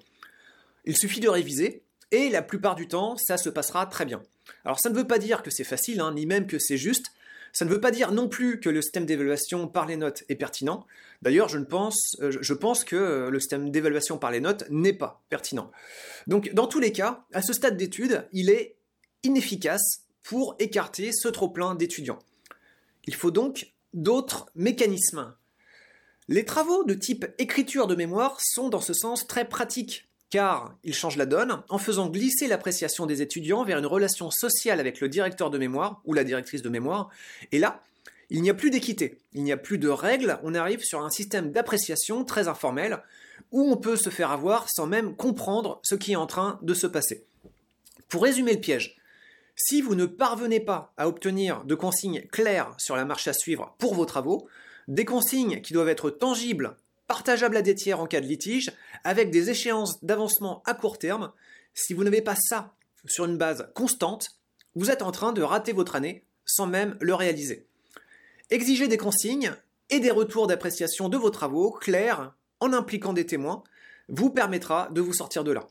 Il 0.85 0.97
suffit 0.97 1.21
de 1.21 1.29
réviser, 1.29 1.83
et 2.11 2.29
la 2.29 2.43
plupart 2.43 2.75
du 2.75 2.89
temps, 2.89 3.17
ça 3.17 3.37
se 3.37 3.49
passera 3.49 3.87
très 3.87 4.05
bien. 4.05 4.23
Alors 4.65 4.79
ça 4.81 4.91
ne 4.91 4.95
veut 4.95 5.07
pas 5.07 5.19
dire 5.19 5.43
que 5.43 5.51
c'est 5.51 5.65
facile, 5.65 6.01
hein, 6.01 6.13
ni 6.15 6.27
même 6.27 6.47
que 6.47 6.59
c'est 6.59 6.77
juste, 6.77 7.07
ça 7.53 7.65
ne 7.65 7.71
veut 7.71 7.81
pas 7.81 7.91
dire 7.91 8.13
non 8.13 8.29
plus 8.29 8.61
que 8.61 8.71
le 8.71 8.81
système 8.81 9.05
d'évaluation 9.05 9.69
par 9.69 9.87
les 9.87 9.97
notes 9.97 10.25
est 10.29 10.37
pertinent. 10.37 10.87
D'ailleurs, 11.21 11.49
je, 11.49 11.59
pense, 11.59 12.17
euh, 12.21 12.33
je 12.41 12.55
pense 12.55 12.83
que 12.85 12.97
euh, 12.97 13.31
le 13.31 13.41
système 13.41 13.71
d'évaluation 13.71 14.19
par 14.19 14.31
les 14.31 14.41
notes 14.41 14.65
n'est 14.71 14.95
pas 14.95 15.23
pertinent. 15.29 15.71
Donc, 16.27 16.53
dans 16.55 16.67
tous 16.67 16.81
les 16.81 16.93
cas, 16.93 17.25
à 17.33 17.43
ce 17.43 17.53
stade 17.53 17.77
d'étude, 17.77 18.27
il 18.33 18.49
est 18.49 18.77
inefficace 19.23 20.05
pour 20.23 20.57
écarter 20.59 21.11
ce 21.13 21.29
trop-plein 21.29 21.75
d'étudiants. 21.75 22.19
Il 23.07 23.15
faut 23.15 23.31
donc 23.31 23.73
d'autres 23.93 24.51
mécanismes. 24.55 25.35
Les 26.29 26.45
travaux 26.45 26.85
de 26.85 26.95
type 26.95 27.27
écriture 27.39 27.87
de 27.87 27.95
mémoire 27.95 28.39
sont 28.41 28.69
dans 28.69 28.81
ce 28.81 28.95
sens 28.95 29.27
très 29.27 29.47
pratiques 29.47 30.09
car 30.33 30.75
il 30.83 30.95
change 30.95 31.19
la 31.19 31.27
donne 31.27 31.63
en 31.69 31.77
faisant 31.77 32.09
glisser 32.09 32.49
l'appréciation 32.49 33.05
des 33.05 33.21
étudiants 33.21 33.65
vers 33.65 33.77
une 33.77 33.87
relation 33.87 34.31
sociale 34.31 34.81
avec 34.81 35.01
le 35.01 35.11
directeur 35.11 35.51
de 35.51 35.59
mémoire 35.59 36.01
ou 36.07 36.15
la 36.15 36.25
directrice 36.25 36.63
de 36.63 36.71
mémoire. 36.71 37.11
Et 37.53 37.59
là, 37.59 37.83
il 38.31 38.41
n'y 38.41 38.49
a 38.49 38.55
plus 38.55 38.71
d'équité, 38.71 39.19
il 39.35 39.45
n'y 39.45 39.53
a 39.53 39.59
plus 39.59 39.77
de 39.77 39.91
règles, 39.91 40.39
on 40.43 40.55
arrive 40.55 40.83
sur 40.83 41.05
un 41.05 41.11
système 41.11 41.53
d'appréciation 41.53 42.25
très 42.25 42.49
informel 42.49 43.03
où 43.51 43.71
on 43.71 43.77
peut 43.77 43.97
se 43.97 44.09
faire 44.09 44.31
avoir 44.31 44.71
sans 44.71 44.87
même 44.87 45.15
comprendre 45.17 45.81
ce 45.83 45.95
qui 45.95 46.13
est 46.13 46.17
en 46.17 46.27
train 46.27 46.59
de 46.63 46.73
se 46.73 46.87
passer. 46.87 47.27
Pour 48.09 48.23
résumer 48.23 48.55
le 48.55 48.61
piège, 48.61 48.97
si 49.55 49.83
vous 49.83 49.95
ne 49.95 50.07
parvenez 50.07 50.61
pas 50.61 50.95
à 50.97 51.09
obtenir 51.09 51.63
de 51.65 51.75
consignes 51.75 52.23
claires 52.33 52.75
sur 52.79 52.97
la 52.97 53.05
marche 53.05 53.29
à 53.29 53.35
suivre 53.35 53.75
pour 53.77 53.95
vos 53.95 54.07
travaux, 54.07 54.49
des 54.89 55.05
consignes 55.05 55.61
qui 55.61 55.75
doivent 55.75 55.91
être 55.91 56.09
tangibles 56.09 56.75
partageable 57.13 57.59
à 57.59 57.63
des 57.63 57.75
tiers 57.75 58.01
en 58.01 58.07
cas 58.07 58.23
de 58.23 58.27
litige, 58.27 58.73
avec 59.05 59.31
des 59.31 59.51
échéances 59.51 60.03
d'avancement 60.03 60.63
à 60.65 60.73
court 60.73 60.97
terme. 60.97 61.31
Si 61.75 61.93
vous 61.93 62.05
n'avez 62.05 62.23
pas 62.23 62.37
ça 62.37 62.75
sur 63.05 63.27
une 63.27 63.37
base 63.37 63.69
constante, 63.75 64.31
vous 64.75 64.91
êtes 64.91 65.03
en 65.03 65.13
train 65.13 65.35
de 65.35 65.43
rater 65.43 65.75
votre 65.75 65.95
année 65.95 66.25
sans 66.47 66.67
même 66.67 66.97
le 67.03 67.15
réaliser. 67.15 67.67
Exigez 68.49 68.89
des 68.89 68.97
consignes 68.97 69.53
et 69.91 70.01
des 70.01 70.11
retours 70.11 70.47
d'appréciation 70.47 71.11
de 71.11 71.19
vos 71.19 71.29
travaux 71.29 71.71
clairs 71.71 72.33
en 72.61 72.73
impliquant 72.73 73.13
des 73.13 73.27
témoins 73.27 73.63
vous 74.09 74.31
permettra 74.31 74.89
de 74.89 75.03
vous 75.03 75.13
sortir 75.13 75.45
de 75.45 75.53
là. 75.53 75.67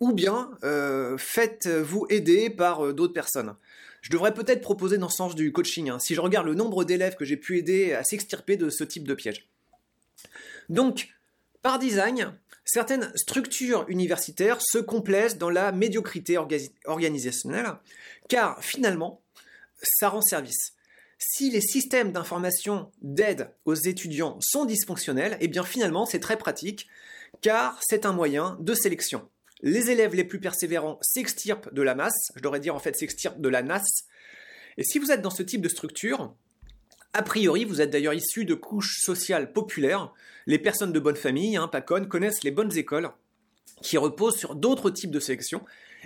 Ou 0.00 0.14
bien 0.14 0.52
euh, 0.64 1.18
faites-vous 1.18 2.06
aider 2.08 2.48
par 2.48 2.86
euh, 2.86 2.94
d'autres 2.94 3.12
personnes. 3.12 3.54
Je 4.00 4.10
devrais 4.10 4.32
peut-être 4.32 4.62
proposer 4.62 4.96
dans 4.96 5.08
le 5.08 5.12
sens 5.12 5.34
du 5.34 5.52
coaching, 5.52 5.90
hein, 5.90 5.98
si 5.98 6.14
je 6.14 6.22
regarde 6.22 6.46
le 6.46 6.54
nombre 6.54 6.84
d'élèves 6.84 7.16
que 7.16 7.26
j'ai 7.26 7.36
pu 7.36 7.58
aider 7.58 7.92
à 7.92 8.02
s'extirper 8.02 8.56
de 8.56 8.70
ce 8.70 8.82
type 8.82 9.06
de 9.06 9.12
piège. 9.12 9.50
Donc, 10.68 11.08
par 11.62 11.78
design, 11.78 12.32
certaines 12.64 13.12
structures 13.16 13.84
universitaires 13.88 14.60
se 14.60 14.78
complaisent 14.78 15.38
dans 15.38 15.50
la 15.50 15.72
médiocrité 15.72 16.38
organisationnelle, 16.84 17.74
car 18.28 18.62
finalement, 18.62 19.22
ça 19.82 20.08
rend 20.08 20.22
service. 20.22 20.74
Si 21.18 21.50
les 21.50 21.60
systèmes 21.60 22.12
d'information 22.12 22.90
d'aide 23.00 23.50
aux 23.64 23.74
étudiants 23.74 24.38
sont 24.40 24.66
dysfonctionnels, 24.66 25.38
eh 25.40 25.48
bien 25.48 25.64
finalement 25.64 26.04
c'est 26.04 26.20
très 26.20 26.36
pratique, 26.36 26.86
car 27.40 27.80
c'est 27.82 28.04
un 28.04 28.12
moyen 28.12 28.58
de 28.60 28.74
sélection. 28.74 29.28
Les 29.62 29.90
élèves 29.90 30.14
les 30.14 30.24
plus 30.24 30.40
persévérants 30.40 30.98
s'extirpent 31.00 31.72
de 31.72 31.82
la 31.82 31.94
masse, 31.94 32.30
je 32.34 32.42
devrais 32.42 32.60
dire 32.60 32.74
en 32.74 32.78
fait 32.78 32.96
s'extirpent 32.96 33.40
de 33.40 33.48
la 33.48 33.62
nasse, 33.62 34.04
et 34.76 34.84
si 34.84 34.98
vous 34.98 35.10
êtes 35.10 35.22
dans 35.22 35.30
ce 35.30 35.42
type 35.42 35.62
de 35.62 35.68
structure, 35.68 36.34
a 37.16 37.22
priori, 37.22 37.64
vous 37.64 37.80
êtes 37.80 37.88
d'ailleurs 37.88 38.12
issu 38.12 38.44
de 38.44 38.52
couches 38.52 39.00
sociales 39.00 39.50
populaires. 39.54 40.12
Les 40.46 40.58
personnes 40.58 40.92
de 40.92 41.00
bonne 41.00 41.16
famille, 41.16 41.56
hein, 41.56 41.66
PACON, 41.66 42.04
connaissent 42.04 42.44
les 42.44 42.50
bonnes 42.50 42.76
écoles 42.76 43.10
qui 43.80 43.96
reposent 43.96 44.36
sur 44.36 44.54
d'autres 44.54 44.90
types 44.90 45.10
de 45.10 45.18
sélection 45.18 45.64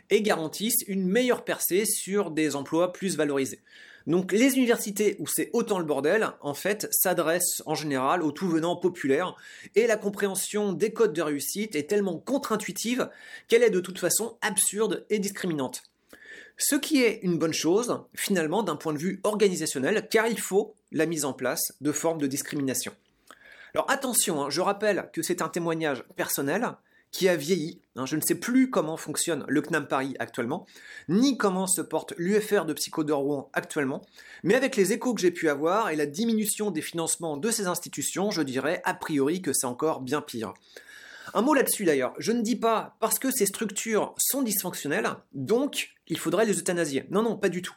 et 0.08 0.22
garantissent 0.22 0.84
une 0.86 1.04
meilleure 1.04 1.44
percée 1.44 1.84
sur 1.84 2.30
des 2.30 2.54
emplois 2.54 2.92
plus 2.92 3.16
valorisés. 3.16 3.58
Donc 4.06 4.30
les 4.30 4.56
universités 4.56 5.16
où 5.18 5.26
c'est 5.26 5.50
autant 5.52 5.80
le 5.80 5.84
bordel, 5.84 6.30
en 6.42 6.54
fait, 6.54 6.86
s'adressent 6.92 7.64
en 7.66 7.74
général 7.74 8.22
aux 8.22 8.30
tout 8.30 8.48
venants 8.48 8.76
populaires 8.76 9.34
et 9.74 9.88
la 9.88 9.96
compréhension 9.96 10.72
des 10.72 10.92
codes 10.92 11.12
de 11.12 11.22
réussite 11.22 11.74
est 11.74 11.90
tellement 11.90 12.18
contre-intuitive 12.18 13.10
qu'elle 13.48 13.64
est 13.64 13.70
de 13.70 13.80
toute 13.80 13.98
façon 13.98 14.38
absurde 14.42 15.04
et 15.10 15.18
discriminante. 15.18 15.89
Ce 16.62 16.76
qui 16.76 17.02
est 17.02 17.20
une 17.22 17.38
bonne 17.38 17.54
chose, 17.54 18.02
finalement, 18.14 18.62
d'un 18.62 18.76
point 18.76 18.92
de 18.92 18.98
vue 18.98 19.18
organisationnel, 19.24 20.06
car 20.10 20.26
il 20.26 20.38
faut 20.38 20.74
la 20.92 21.06
mise 21.06 21.24
en 21.24 21.32
place 21.32 21.72
de 21.80 21.90
formes 21.90 22.20
de 22.20 22.26
discrimination. 22.26 22.92
Alors 23.72 23.90
attention, 23.90 24.42
hein, 24.42 24.50
je 24.50 24.60
rappelle 24.60 25.08
que 25.14 25.22
c'est 25.22 25.40
un 25.40 25.48
témoignage 25.48 26.04
personnel 26.16 26.76
qui 27.12 27.30
a 27.30 27.36
vieilli. 27.36 27.80
Hein, 27.96 28.04
je 28.04 28.14
ne 28.14 28.20
sais 28.20 28.34
plus 28.34 28.68
comment 28.68 28.98
fonctionne 28.98 29.46
le 29.48 29.62
CNAM 29.62 29.88
Paris 29.88 30.14
actuellement, 30.18 30.66
ni 31.08 31.38
comment 31.38 31.66
se 31.66 31.80
porte 31.80 32.12
l'UFR 32.18 32.66
de 32.66 32.74
Psycho 32.74 33.04
de 33.04 33.14
actuellement, 33.54 34.02
mais 34.42 34.54
avec 34.54 34.76
les 34.76 34.92
échos 34.92 35.14
que 35.14 35.22
j'ai 35.22 35.30
pu 35.30 35.48
avoir 35.48 35.88
et 35.88 35.96
la 35.96 36.04
diminution 36.04 36.70
des 36.70 36.82
financements 36.82 37.38
de 37.38 37.50
ces 37.50 37.68
institutions, 37.68 38.30
je 38.30 38.42
dirais 38.42 38.82
a 38.84 38.92
priori 38.92 39.40
que 39.40 39.54
c'est 39.54 39.66
encore 39.66 40.02
bien 40.02 40.20
pire. 40.20 40.52
Un 41.34 41.42
mot 41.42 41.54
là-dessus 41.54 41.84
d'ailleurs, 41.84 42.14
je 42.18 42.32
ne 42.32 42.42
dis 42.42 42.56
pas 42.56 42.96
parce 43.00 43.18
que 43.18 43.30
ces 43.30 43.46
structures 43.46 44.14
sont 44.18 44.42
dysfonctionnelles, 44.42 45.08
donc 45.32 45.90
il 46.08 46.18
faudrait 46.18 46.46
les 46.46 46.58
euthanasier. 46.58 47.04
Non, 47.10 47.22
non, 47.22 47.36
pas 47.36 47.48
du 47.48 47.62
tout. 47.62 47.74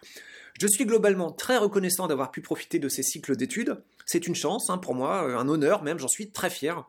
Je 0.60 0.68
suis 0.68 0.86
globalement 0.86 1.32
très 1.32 1.58
reconnaissant 1.58 2.08
d'avoir 2.08 2.32
pu 2.32 2.42
profiter 2.42 2.80
de 2.80 2.90
ces 2.90 3.04
cycles 3.04 3.36
d'études. 3.36 3.84
C'est 4.06 4.28
une 4.28 4.36
chance 4.36 4.70
hein, 4.70 4.78
pour 4.78 4.96
moi, 4.96 5.28
euh, 5.28 5.38
un 5.38 5.48
honneur 5.48 5.84
même, 5.84 6.00
j'en 6.00 6.08
suis 6.08 6.32
très 6.32 6.50
fier. 6.50 6.88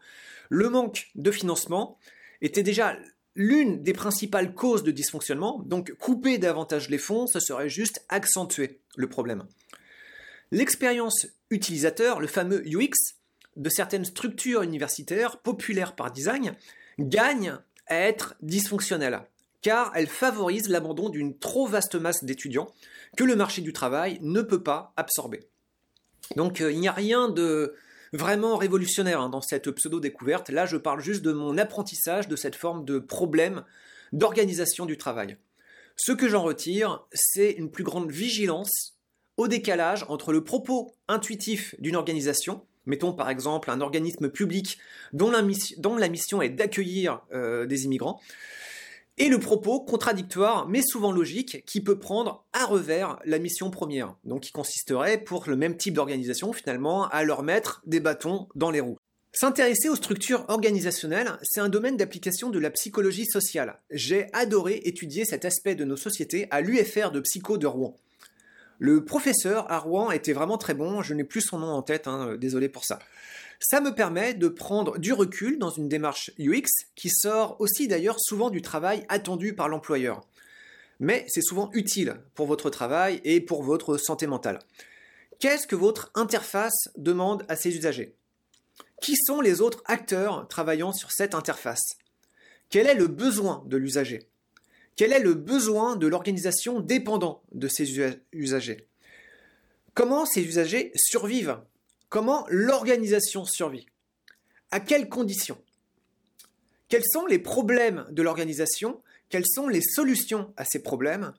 Le 0.48 0.68
manque 0.68 1.08
de 1.14 1.30
financement 1.30 1.98
était 2.42 2.62
déjà 2.62 2.96
l'une 3.34 3.82
des 3.82 3.92
principales 3.92 4.54
causes 4.54 4.84
de 4.84 4.90
dysfonctionnement, 4.90 5.62
donc 5.66 5.92
couper 5.94 6.38
davantage 6.38 6.88
les 6.88 6.98
fonds, 6.98 7.26
ce 7.26 7.40
serait 7.40 7.68
juste 7.68 8.04
accentuer 8.08 8.80
le 8.96 9.08
problème. 9.08 9.46
L'expérience 10.50 11.26
utilisateur, 11.50 12.20
le 12.20 12.26
fameux 12.26 12.62
UX, 12.66 13.16
de 13.56 13.68
certaines 13.68 14.04
structures 14.04 14.62
universitaires 14.62 15.38
populaires 15.38 15.94
par 15.94 16.10
design 16.10 16.54
gagne 16.98 17.56
à 17.86 17.96
être 17.96 18.34
dysfonctionnelle, 18.40 19.22
car 19.62 19.92
elle 19.94 20.06
favorise 20.06 20.68
l'abandon 20.68 21.08
d'une 21.08 21.38
trop 21.38 21.66
vaste 21.66 21.94
masse 21.94 22.24
d'étudiants 22.24 22.68
que 23.16 23.24
le 23.24 23.36
marché 23.36 23.62
du 23.62 23.72
travail 23.72 24.18
ne 24.22 24.42
peut 24.42 24.62
pas 24.62 24.92
absorber. 24.96 25.48
Donc 26.36 26.60
euh, 26.60 26.72
il 26.72 26.80
n'y 26.80 26.88
a 26.88 26.92
rien 26.92 27.28
de 27.28 27.74
vraiment 28.12 28.56
révolutionnaire 28.56 29.20
hein, 29.20 29.28
dans 29.28 29.40
cette 29.40 29.70
pseudo-découverte, 29.70 30.48
là 30.48 30.66
je 30.66 30.76
parle 30.76 31.00
juste 31.00 31.22
de 31.22 31.32
mon 31.32 31.58
apprentissage 31.58 32.28
de 32.28 32.36
cette 32.36 32.56
forme 32.56 32.84
de 32.84 32.98
problème 32.98 33.64
d'organisation 34.12 34.86
du 34.86 34.96
travail. 34.96 35.36
Ce 35.96 36.12
que 36.12 36.28
j'en 36.28 36.42
retire, 36.42 37.06
c'est 37.12 37.50
une 37.50 37.70
plus 37.70 37.84
grande 37.84 38.10
vigilance 38.10 38.94
au 39.36 39.48
décalage 39.48 40.04
entre 40.08 40.32
le 40.32 40.44
propos 40.44 40.94
intuitif 41.08 41.74
d'une 41.80 41.96
organisation 41.96 42.64
mettons 42.86 43.12
par 43.12 43.30
exemple 43.30 43.70
un 43.70 43.80
organisme 43.80 44.28
public 44.28 44.78
dont 45.12 45.30
la, 45.30 45.42
mission, 45.42 46.42
est 46.42 46.50
d'accueillir 46.50 47.22
euh, 47.32 47.66
des 47.66 47.84
immigrants, 47.84 48.20
et 49.16 49.28
le 49.28 49.38
propos 49.38 49.80
contradictoire, 49.80 50.68
mais 50.68 50.82
souvent 50.82 51.12
logique, 51.12 51.64
qui 51.66 51.80
peut 51.80 51.98
prendre 51.98 52.44
à 52.52 52.66
revers 52.66 53.20
la 53.24 53.38
mission 53.38 53.70
première, 53.70 54.16
donc 54.24 54.42
qui 54.42 54.52
consisterait 54.52 55.18
pour 55.18 55.48
le 55.48 55.56
même 55.56 55.76
type 55.76 55.94
d'organisation 55.94 56.52
finalement 56.52 57.08
à 57.08 57.22
leur 57.22 57.44
mettre 57.44 57.80
des 57.86 58.00
bâtons 58.00 58.48
dans 58.56 58.72
les 58.72 58.80
roues. 58.80 58.98
S'intéresser 59.32 59.88
aux 59.88 59.96
structures 59.96 60.44
organisationnelles, 60.48 61.38
c'est 61.42 61.60
un 61.60 61.68
domaine 61.68 61.96
d'application 61.96 62.50
de 62.50 62.58
la 62.58 62.70
psychologie 62.70 63.26
sociale. 63.26 63.80
J'ai 63.90 64.28
adoré 64.32 64.80
étudier 64.84 65.24
cet 65.24 65.44
aspect 65.44 65.74
de 65.74 65.84
nos 65.84 65.96
sociétés 65.96 66.46
à 66.50 66.60
l'UFR 66.60 67.10
de 67.10 67.20
Psycho 67.20 67.58
de 67.58 67.66
Rouen. 67.66 67.96
Le 68.78 69.04
professeur 69.04 69.70
à 69.70 69.78
Rouen 69.78 70.10
était 70.10 70.32
vraiment 70.32 70.58
très 70.58 70.74
bon, 70.74 71.02
je 71.02 71.14
n'ai 71.14 71.24
plus 71.24 71.40
son 71.40 71.58
nom 71.58 71.68
en 71.68 71.82
tête, 71.82 72.08
hein, 72.08 72.28
euh, 72.28 72.36
désolé 72.36 72.68
pour 72.68 72.84
ça. 72.84 72.98
Ça 73.60 73.80
me 73.80 73.94
permet 73.94 74.34
de 74.34 74.48
prendre 74.48 74.98
du 74.98 75.12
recul 75.12 75.58
dans 75.58 75.70
une 75.70 75.88
démarche 75.88 76.30
UX 76.38 76.66
qui 76.96 77.08
sort 77.08 77.56
aussi 77.60 77.88
d'ailleurs 77.88 78.20
souvent 78.20 78.50
du 78.50 78.62
travail 78.62 79.04
attendu 79.08 79.54
par 79.54 79.68
l'employeur. 79.68 80.26
Mais 81.00 81.24
c'est 81.28 81.42
souvent 81.42 81.70
utile 81.72 82.16
pour 82.34 82.46
votre 82.46 82.70
travail 82.70 83.20
et 83.24 83.40
pour 83.40 83.62
votre 83.62 83.96
santé 83.96 84.26
mentale. 84.26 84.58
Qu'est-ce 85.40 85.66
que 85.66 85.76
votre 85.76 86.10
interface 86.14 86.88
demande 86.96 87.44
à 87.48 87.56
ses 87.56 87.76
usagers? 87.76 88.14
Qui 89.00 89.16
sont 89.16 89.40
les 89.40 89.60
autres 89.60 89.82
acteurs 89.86 90.46
travaillant 90.48 90.92
sur 90.92 91.12
cette 91.12 91.34
interface? 91.34 91.96
Quel 92.70 92.86
est 92.86 92.94
le 92.94 93.06
besoin 93.06 93.62
de 93.66 93.76
l'usager? 93.76 94.28
Quel 94.96 95.12
est 95.12 95.20
le 95.20 95.34
besoin 95.34 95.96
de 95.96 96.06
l'organisation 96.06 96.80
dépendant 96.80 97.42
de 97.52 97.68
ces 97.68 98.00
usagers? 98.32 98.88
Comment 99.94 100.24
ces 100.24 100.42
usagers 100.42 100.92
survivent? 100.94 101.58
Comment 102.08 102.46
l'organisation 102.48 103.44
survit? 103.44 103.86
À 104.70 104.80
quelles 104.80 105.08
conditions? 105.08 105.60
Quels 106.88 107.04
sont 107.04 107.26
les 107.26 107.38
problèmes 107.38 108.06
de 108.10 108.22
l'organisation? 108.22 109.02
Quelles 109.30 109.46
sont 109.46 109.68
les 109.68 109.82
solutions 109.82 110.52
à 110.56 110.64
ces 110.64 110.82
problèmes? 110.82 111.32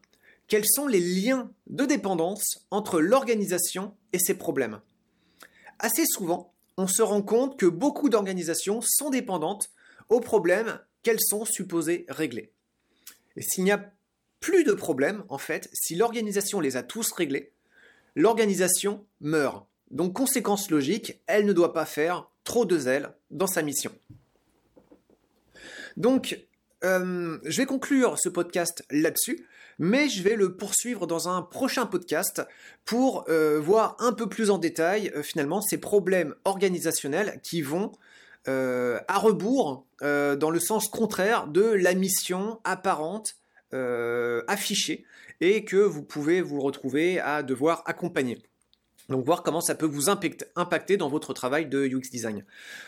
Quels 0.47 0.65
sont 0.65 0.87
les 0.87 0.99
liens 0.99 1.51
de 1.67 1.85
dépendance 1.85 2.65
entre 2.71 2.99
l'organisation 2.99 3.95
et 4.11 4.19
ces 4.19 4.35
problèmes? 4.35 4.81
Assez 5.79 6.05
souvent, 6.05 6.53
on 6.77 6.87
se 6.87 7.01
rend 7.01 7.21
compte 7.21 7.57
que 7.57 7.65
beaucoup 7.65 8.09
d'organisations 8.09 8.81
sont 8.81 9.09
dépendantes 9.09 9.69
aux 10.09 10.19
problèmes 10.19 10.79
qu'elles 11.03 11.21
sont 11.21 11.45
supposées 11.45 12.05
régler. 12.09 12.51
Et 13.35 13.41
s'il 13.41 13.63
n'y 13.63 13.71
a 13.71 13.91
plus 14.39 14.63
de 14.63 14.73
problèmes, 14.73 15.23
en 15.29 15.37
fait, 15.37 15.69
si 15.73 15.95
l'organisation 15.95 16.59
les 16.59 16.77
a 16.77 16.83
tous 16.83 17.11
réglés, 17.11 17.51
l'organisation 18.15 19.05
meurt. 19.21 19.65
Donc 19.91 20.13
conséquence 20.13 20.69
logique, 20.69 21.21
elle 21.27 21.45
ne 21.45 21.53
doit 21.53 21.73
pas 21.73 21.85
faire 21.85 22.29
trop 22.43 22.65
de 22.65 22.77
zèle 22.77 23.09
dans 23.31 23.47
sa 23.47 23.61
mission. 23.61 23.91
Donc, 25.97 26.39
euh, 26.83 27.39
je 27.43 27.57
vais 27.57 27.65
conclure 27.65 28.19
ce 28.19 28.29
podcast 28.29 28.83
là-dessus, 28.91 29.47
mais 29.79 30.09
je 30.09 30.21
vais 30.23 30.35
le 30.35 30.55
poursuivre 30.55 31.07
dans 31.07 31.29
un 31.29 31.41
prochain 31.41 31.85
podcast 31.85 32.41
pour 32.85 33.25
euh, 33.29 33.59
voir 33.59 33.95
un 33.99 34.13
peu 34.13 34.27
plus 34.27 34.49
en 34.49 34.57
détail 34.57 35.11
euh, 35.15 35.23
finalement 35.23 35.61
ces 35.61 35.77
problèmes 35.77 36.35
organisationnels 36.45 37.39
qui 37.43 37.61
vont 37.61 37.91
euh, 38.47 38.99
à 39.07 39.17
rebours, 39.17 39.87
euh, 40.01 40.35
dans 40.35 40.51
le 40.51 40.59
sens 40.59 40.87
contraire 40.87 41.47
de 41.47 41.63
la 41.63 41.95
mission 41.95 42.59
apparente 42.63 43.35
euh, 43.73 44.43
affichée 44.47 45.03
et 45.41 45.65
que 45.65 45.77
vous 45.77 46.03
pouvez 46.03 46.41
vous 46.41 46.61
retrouver 46.61 47.19
à 47.19 47.41
devoir 47.41 47.81
accompagner. 47.87 48.41
Donc 49.09 49.25
voir 49.25 49.43
comment 49.43 49.61
ça 49.61 49.75
peut 49.75 49.85
vous 49.85 50.09
impacter 50.09 50.97
dans 50.97 51.09
votre 51.09 51.33
travail 51.33 51.67
de 51.67 51.87
UX 51.87 52.09
design. 52.11 52.43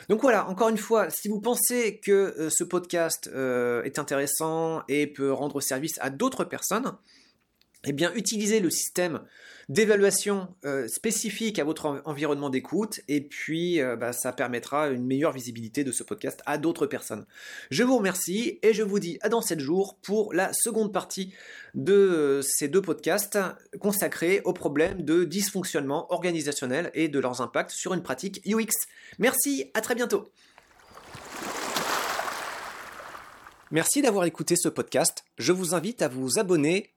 Donc 0.09 0.21
voilà, 0.21 0.47
encore 0.47 0.69
une 0.69 0.77
fois, 0.77 1.09
si 1.09 1.27
vous 1.27 1.39
pensez 1.39 1.99
que 1.99 2.49
ce 2.49 2.63
podcast 2.63 3.29
est 3.83 3.99
intéressant 3.99 4.81
et 4.87 5.05
peut 5.05 5.31
rendre 5.31 5.61
service 5.61 5.99
à 6.01 6.09
d'autres 6.09 6.43
personnes, 6.43 6.97
eh 7.85 7.93
bien 7.93 8.11
utilisez 8.15 8.59
le 8.59 8.69
système 8.69 9.21
d'évaluation 9.69 10.47
euh, 10.63 10.87
spécifique 10.87 11.59
à 11.59 11.65
votre 11.65 12.01
environnement 12.05 12.49
d'écoute 12.49 13.01
et 13.09 13.19
puis 13.19 13.81
euh, 13.81 13.97
bah, 13.97 14.13
ça 14.13 14.31
permettra 14.31 14.87
une 14.87 15.05
meilleure 15.05 15.33
visibilité 15.33 15.83
de 15.83 15.91
ce 15.91 16.03
podcast 16.03 16.41
à 16.45 16.57
d'autres 16.57 16.87
personnes. 16.87 17.25
Je 17.69 17.83
vous 17.83 17.97
remercie 17.97 18.59
et 18.61 18.73
je 18.73 18.83
vous 18.83 18.99
dis 18.99 19.19
à 19.21 19.29
dans 19.29 19.41
7 19.41 19.59
jours 19.59 19.97
pour 20.01 20.33
la 20.33 20.53
seconde 20.53 20.93
partie 20.93 21.33
de 21.75 21.93
euh, 21.93 22.41
ces 22.41 22.69
deux 22.69 22.81
podcasts 22.81 23.37
consacrés 23.79 24.41
aux 24.45 24.53
problèmes 24.53 25.03
de 25.03 25.25
dysfonctionnement 25.25 26.11
organisationnel 26.13 26.89
et 26.93 27.09
de 27.09 27.19
leurs 27.19 27.41
impacts 27.41 27.71
sur 27.71 27.93
une 27.93 28.03
pratique 28.03 28.41
UX. 28.45 28.87
Merci, 29.19 29.69
à 29.73 29.81
très 29.81 29.95
bientôt. 29.95 30.29
Merci 33.69 34.01
d'avoir 34.01 34.23
écouté 34.23 34.55
ce 34.55 34.69
podcast. 34.69 35.25
Je 35.37 35.51
vous 35.51 35.75
invite 35.75 36.01
à 36.01 36.07
vous 36.07 36.39
abonner 36.39 36.96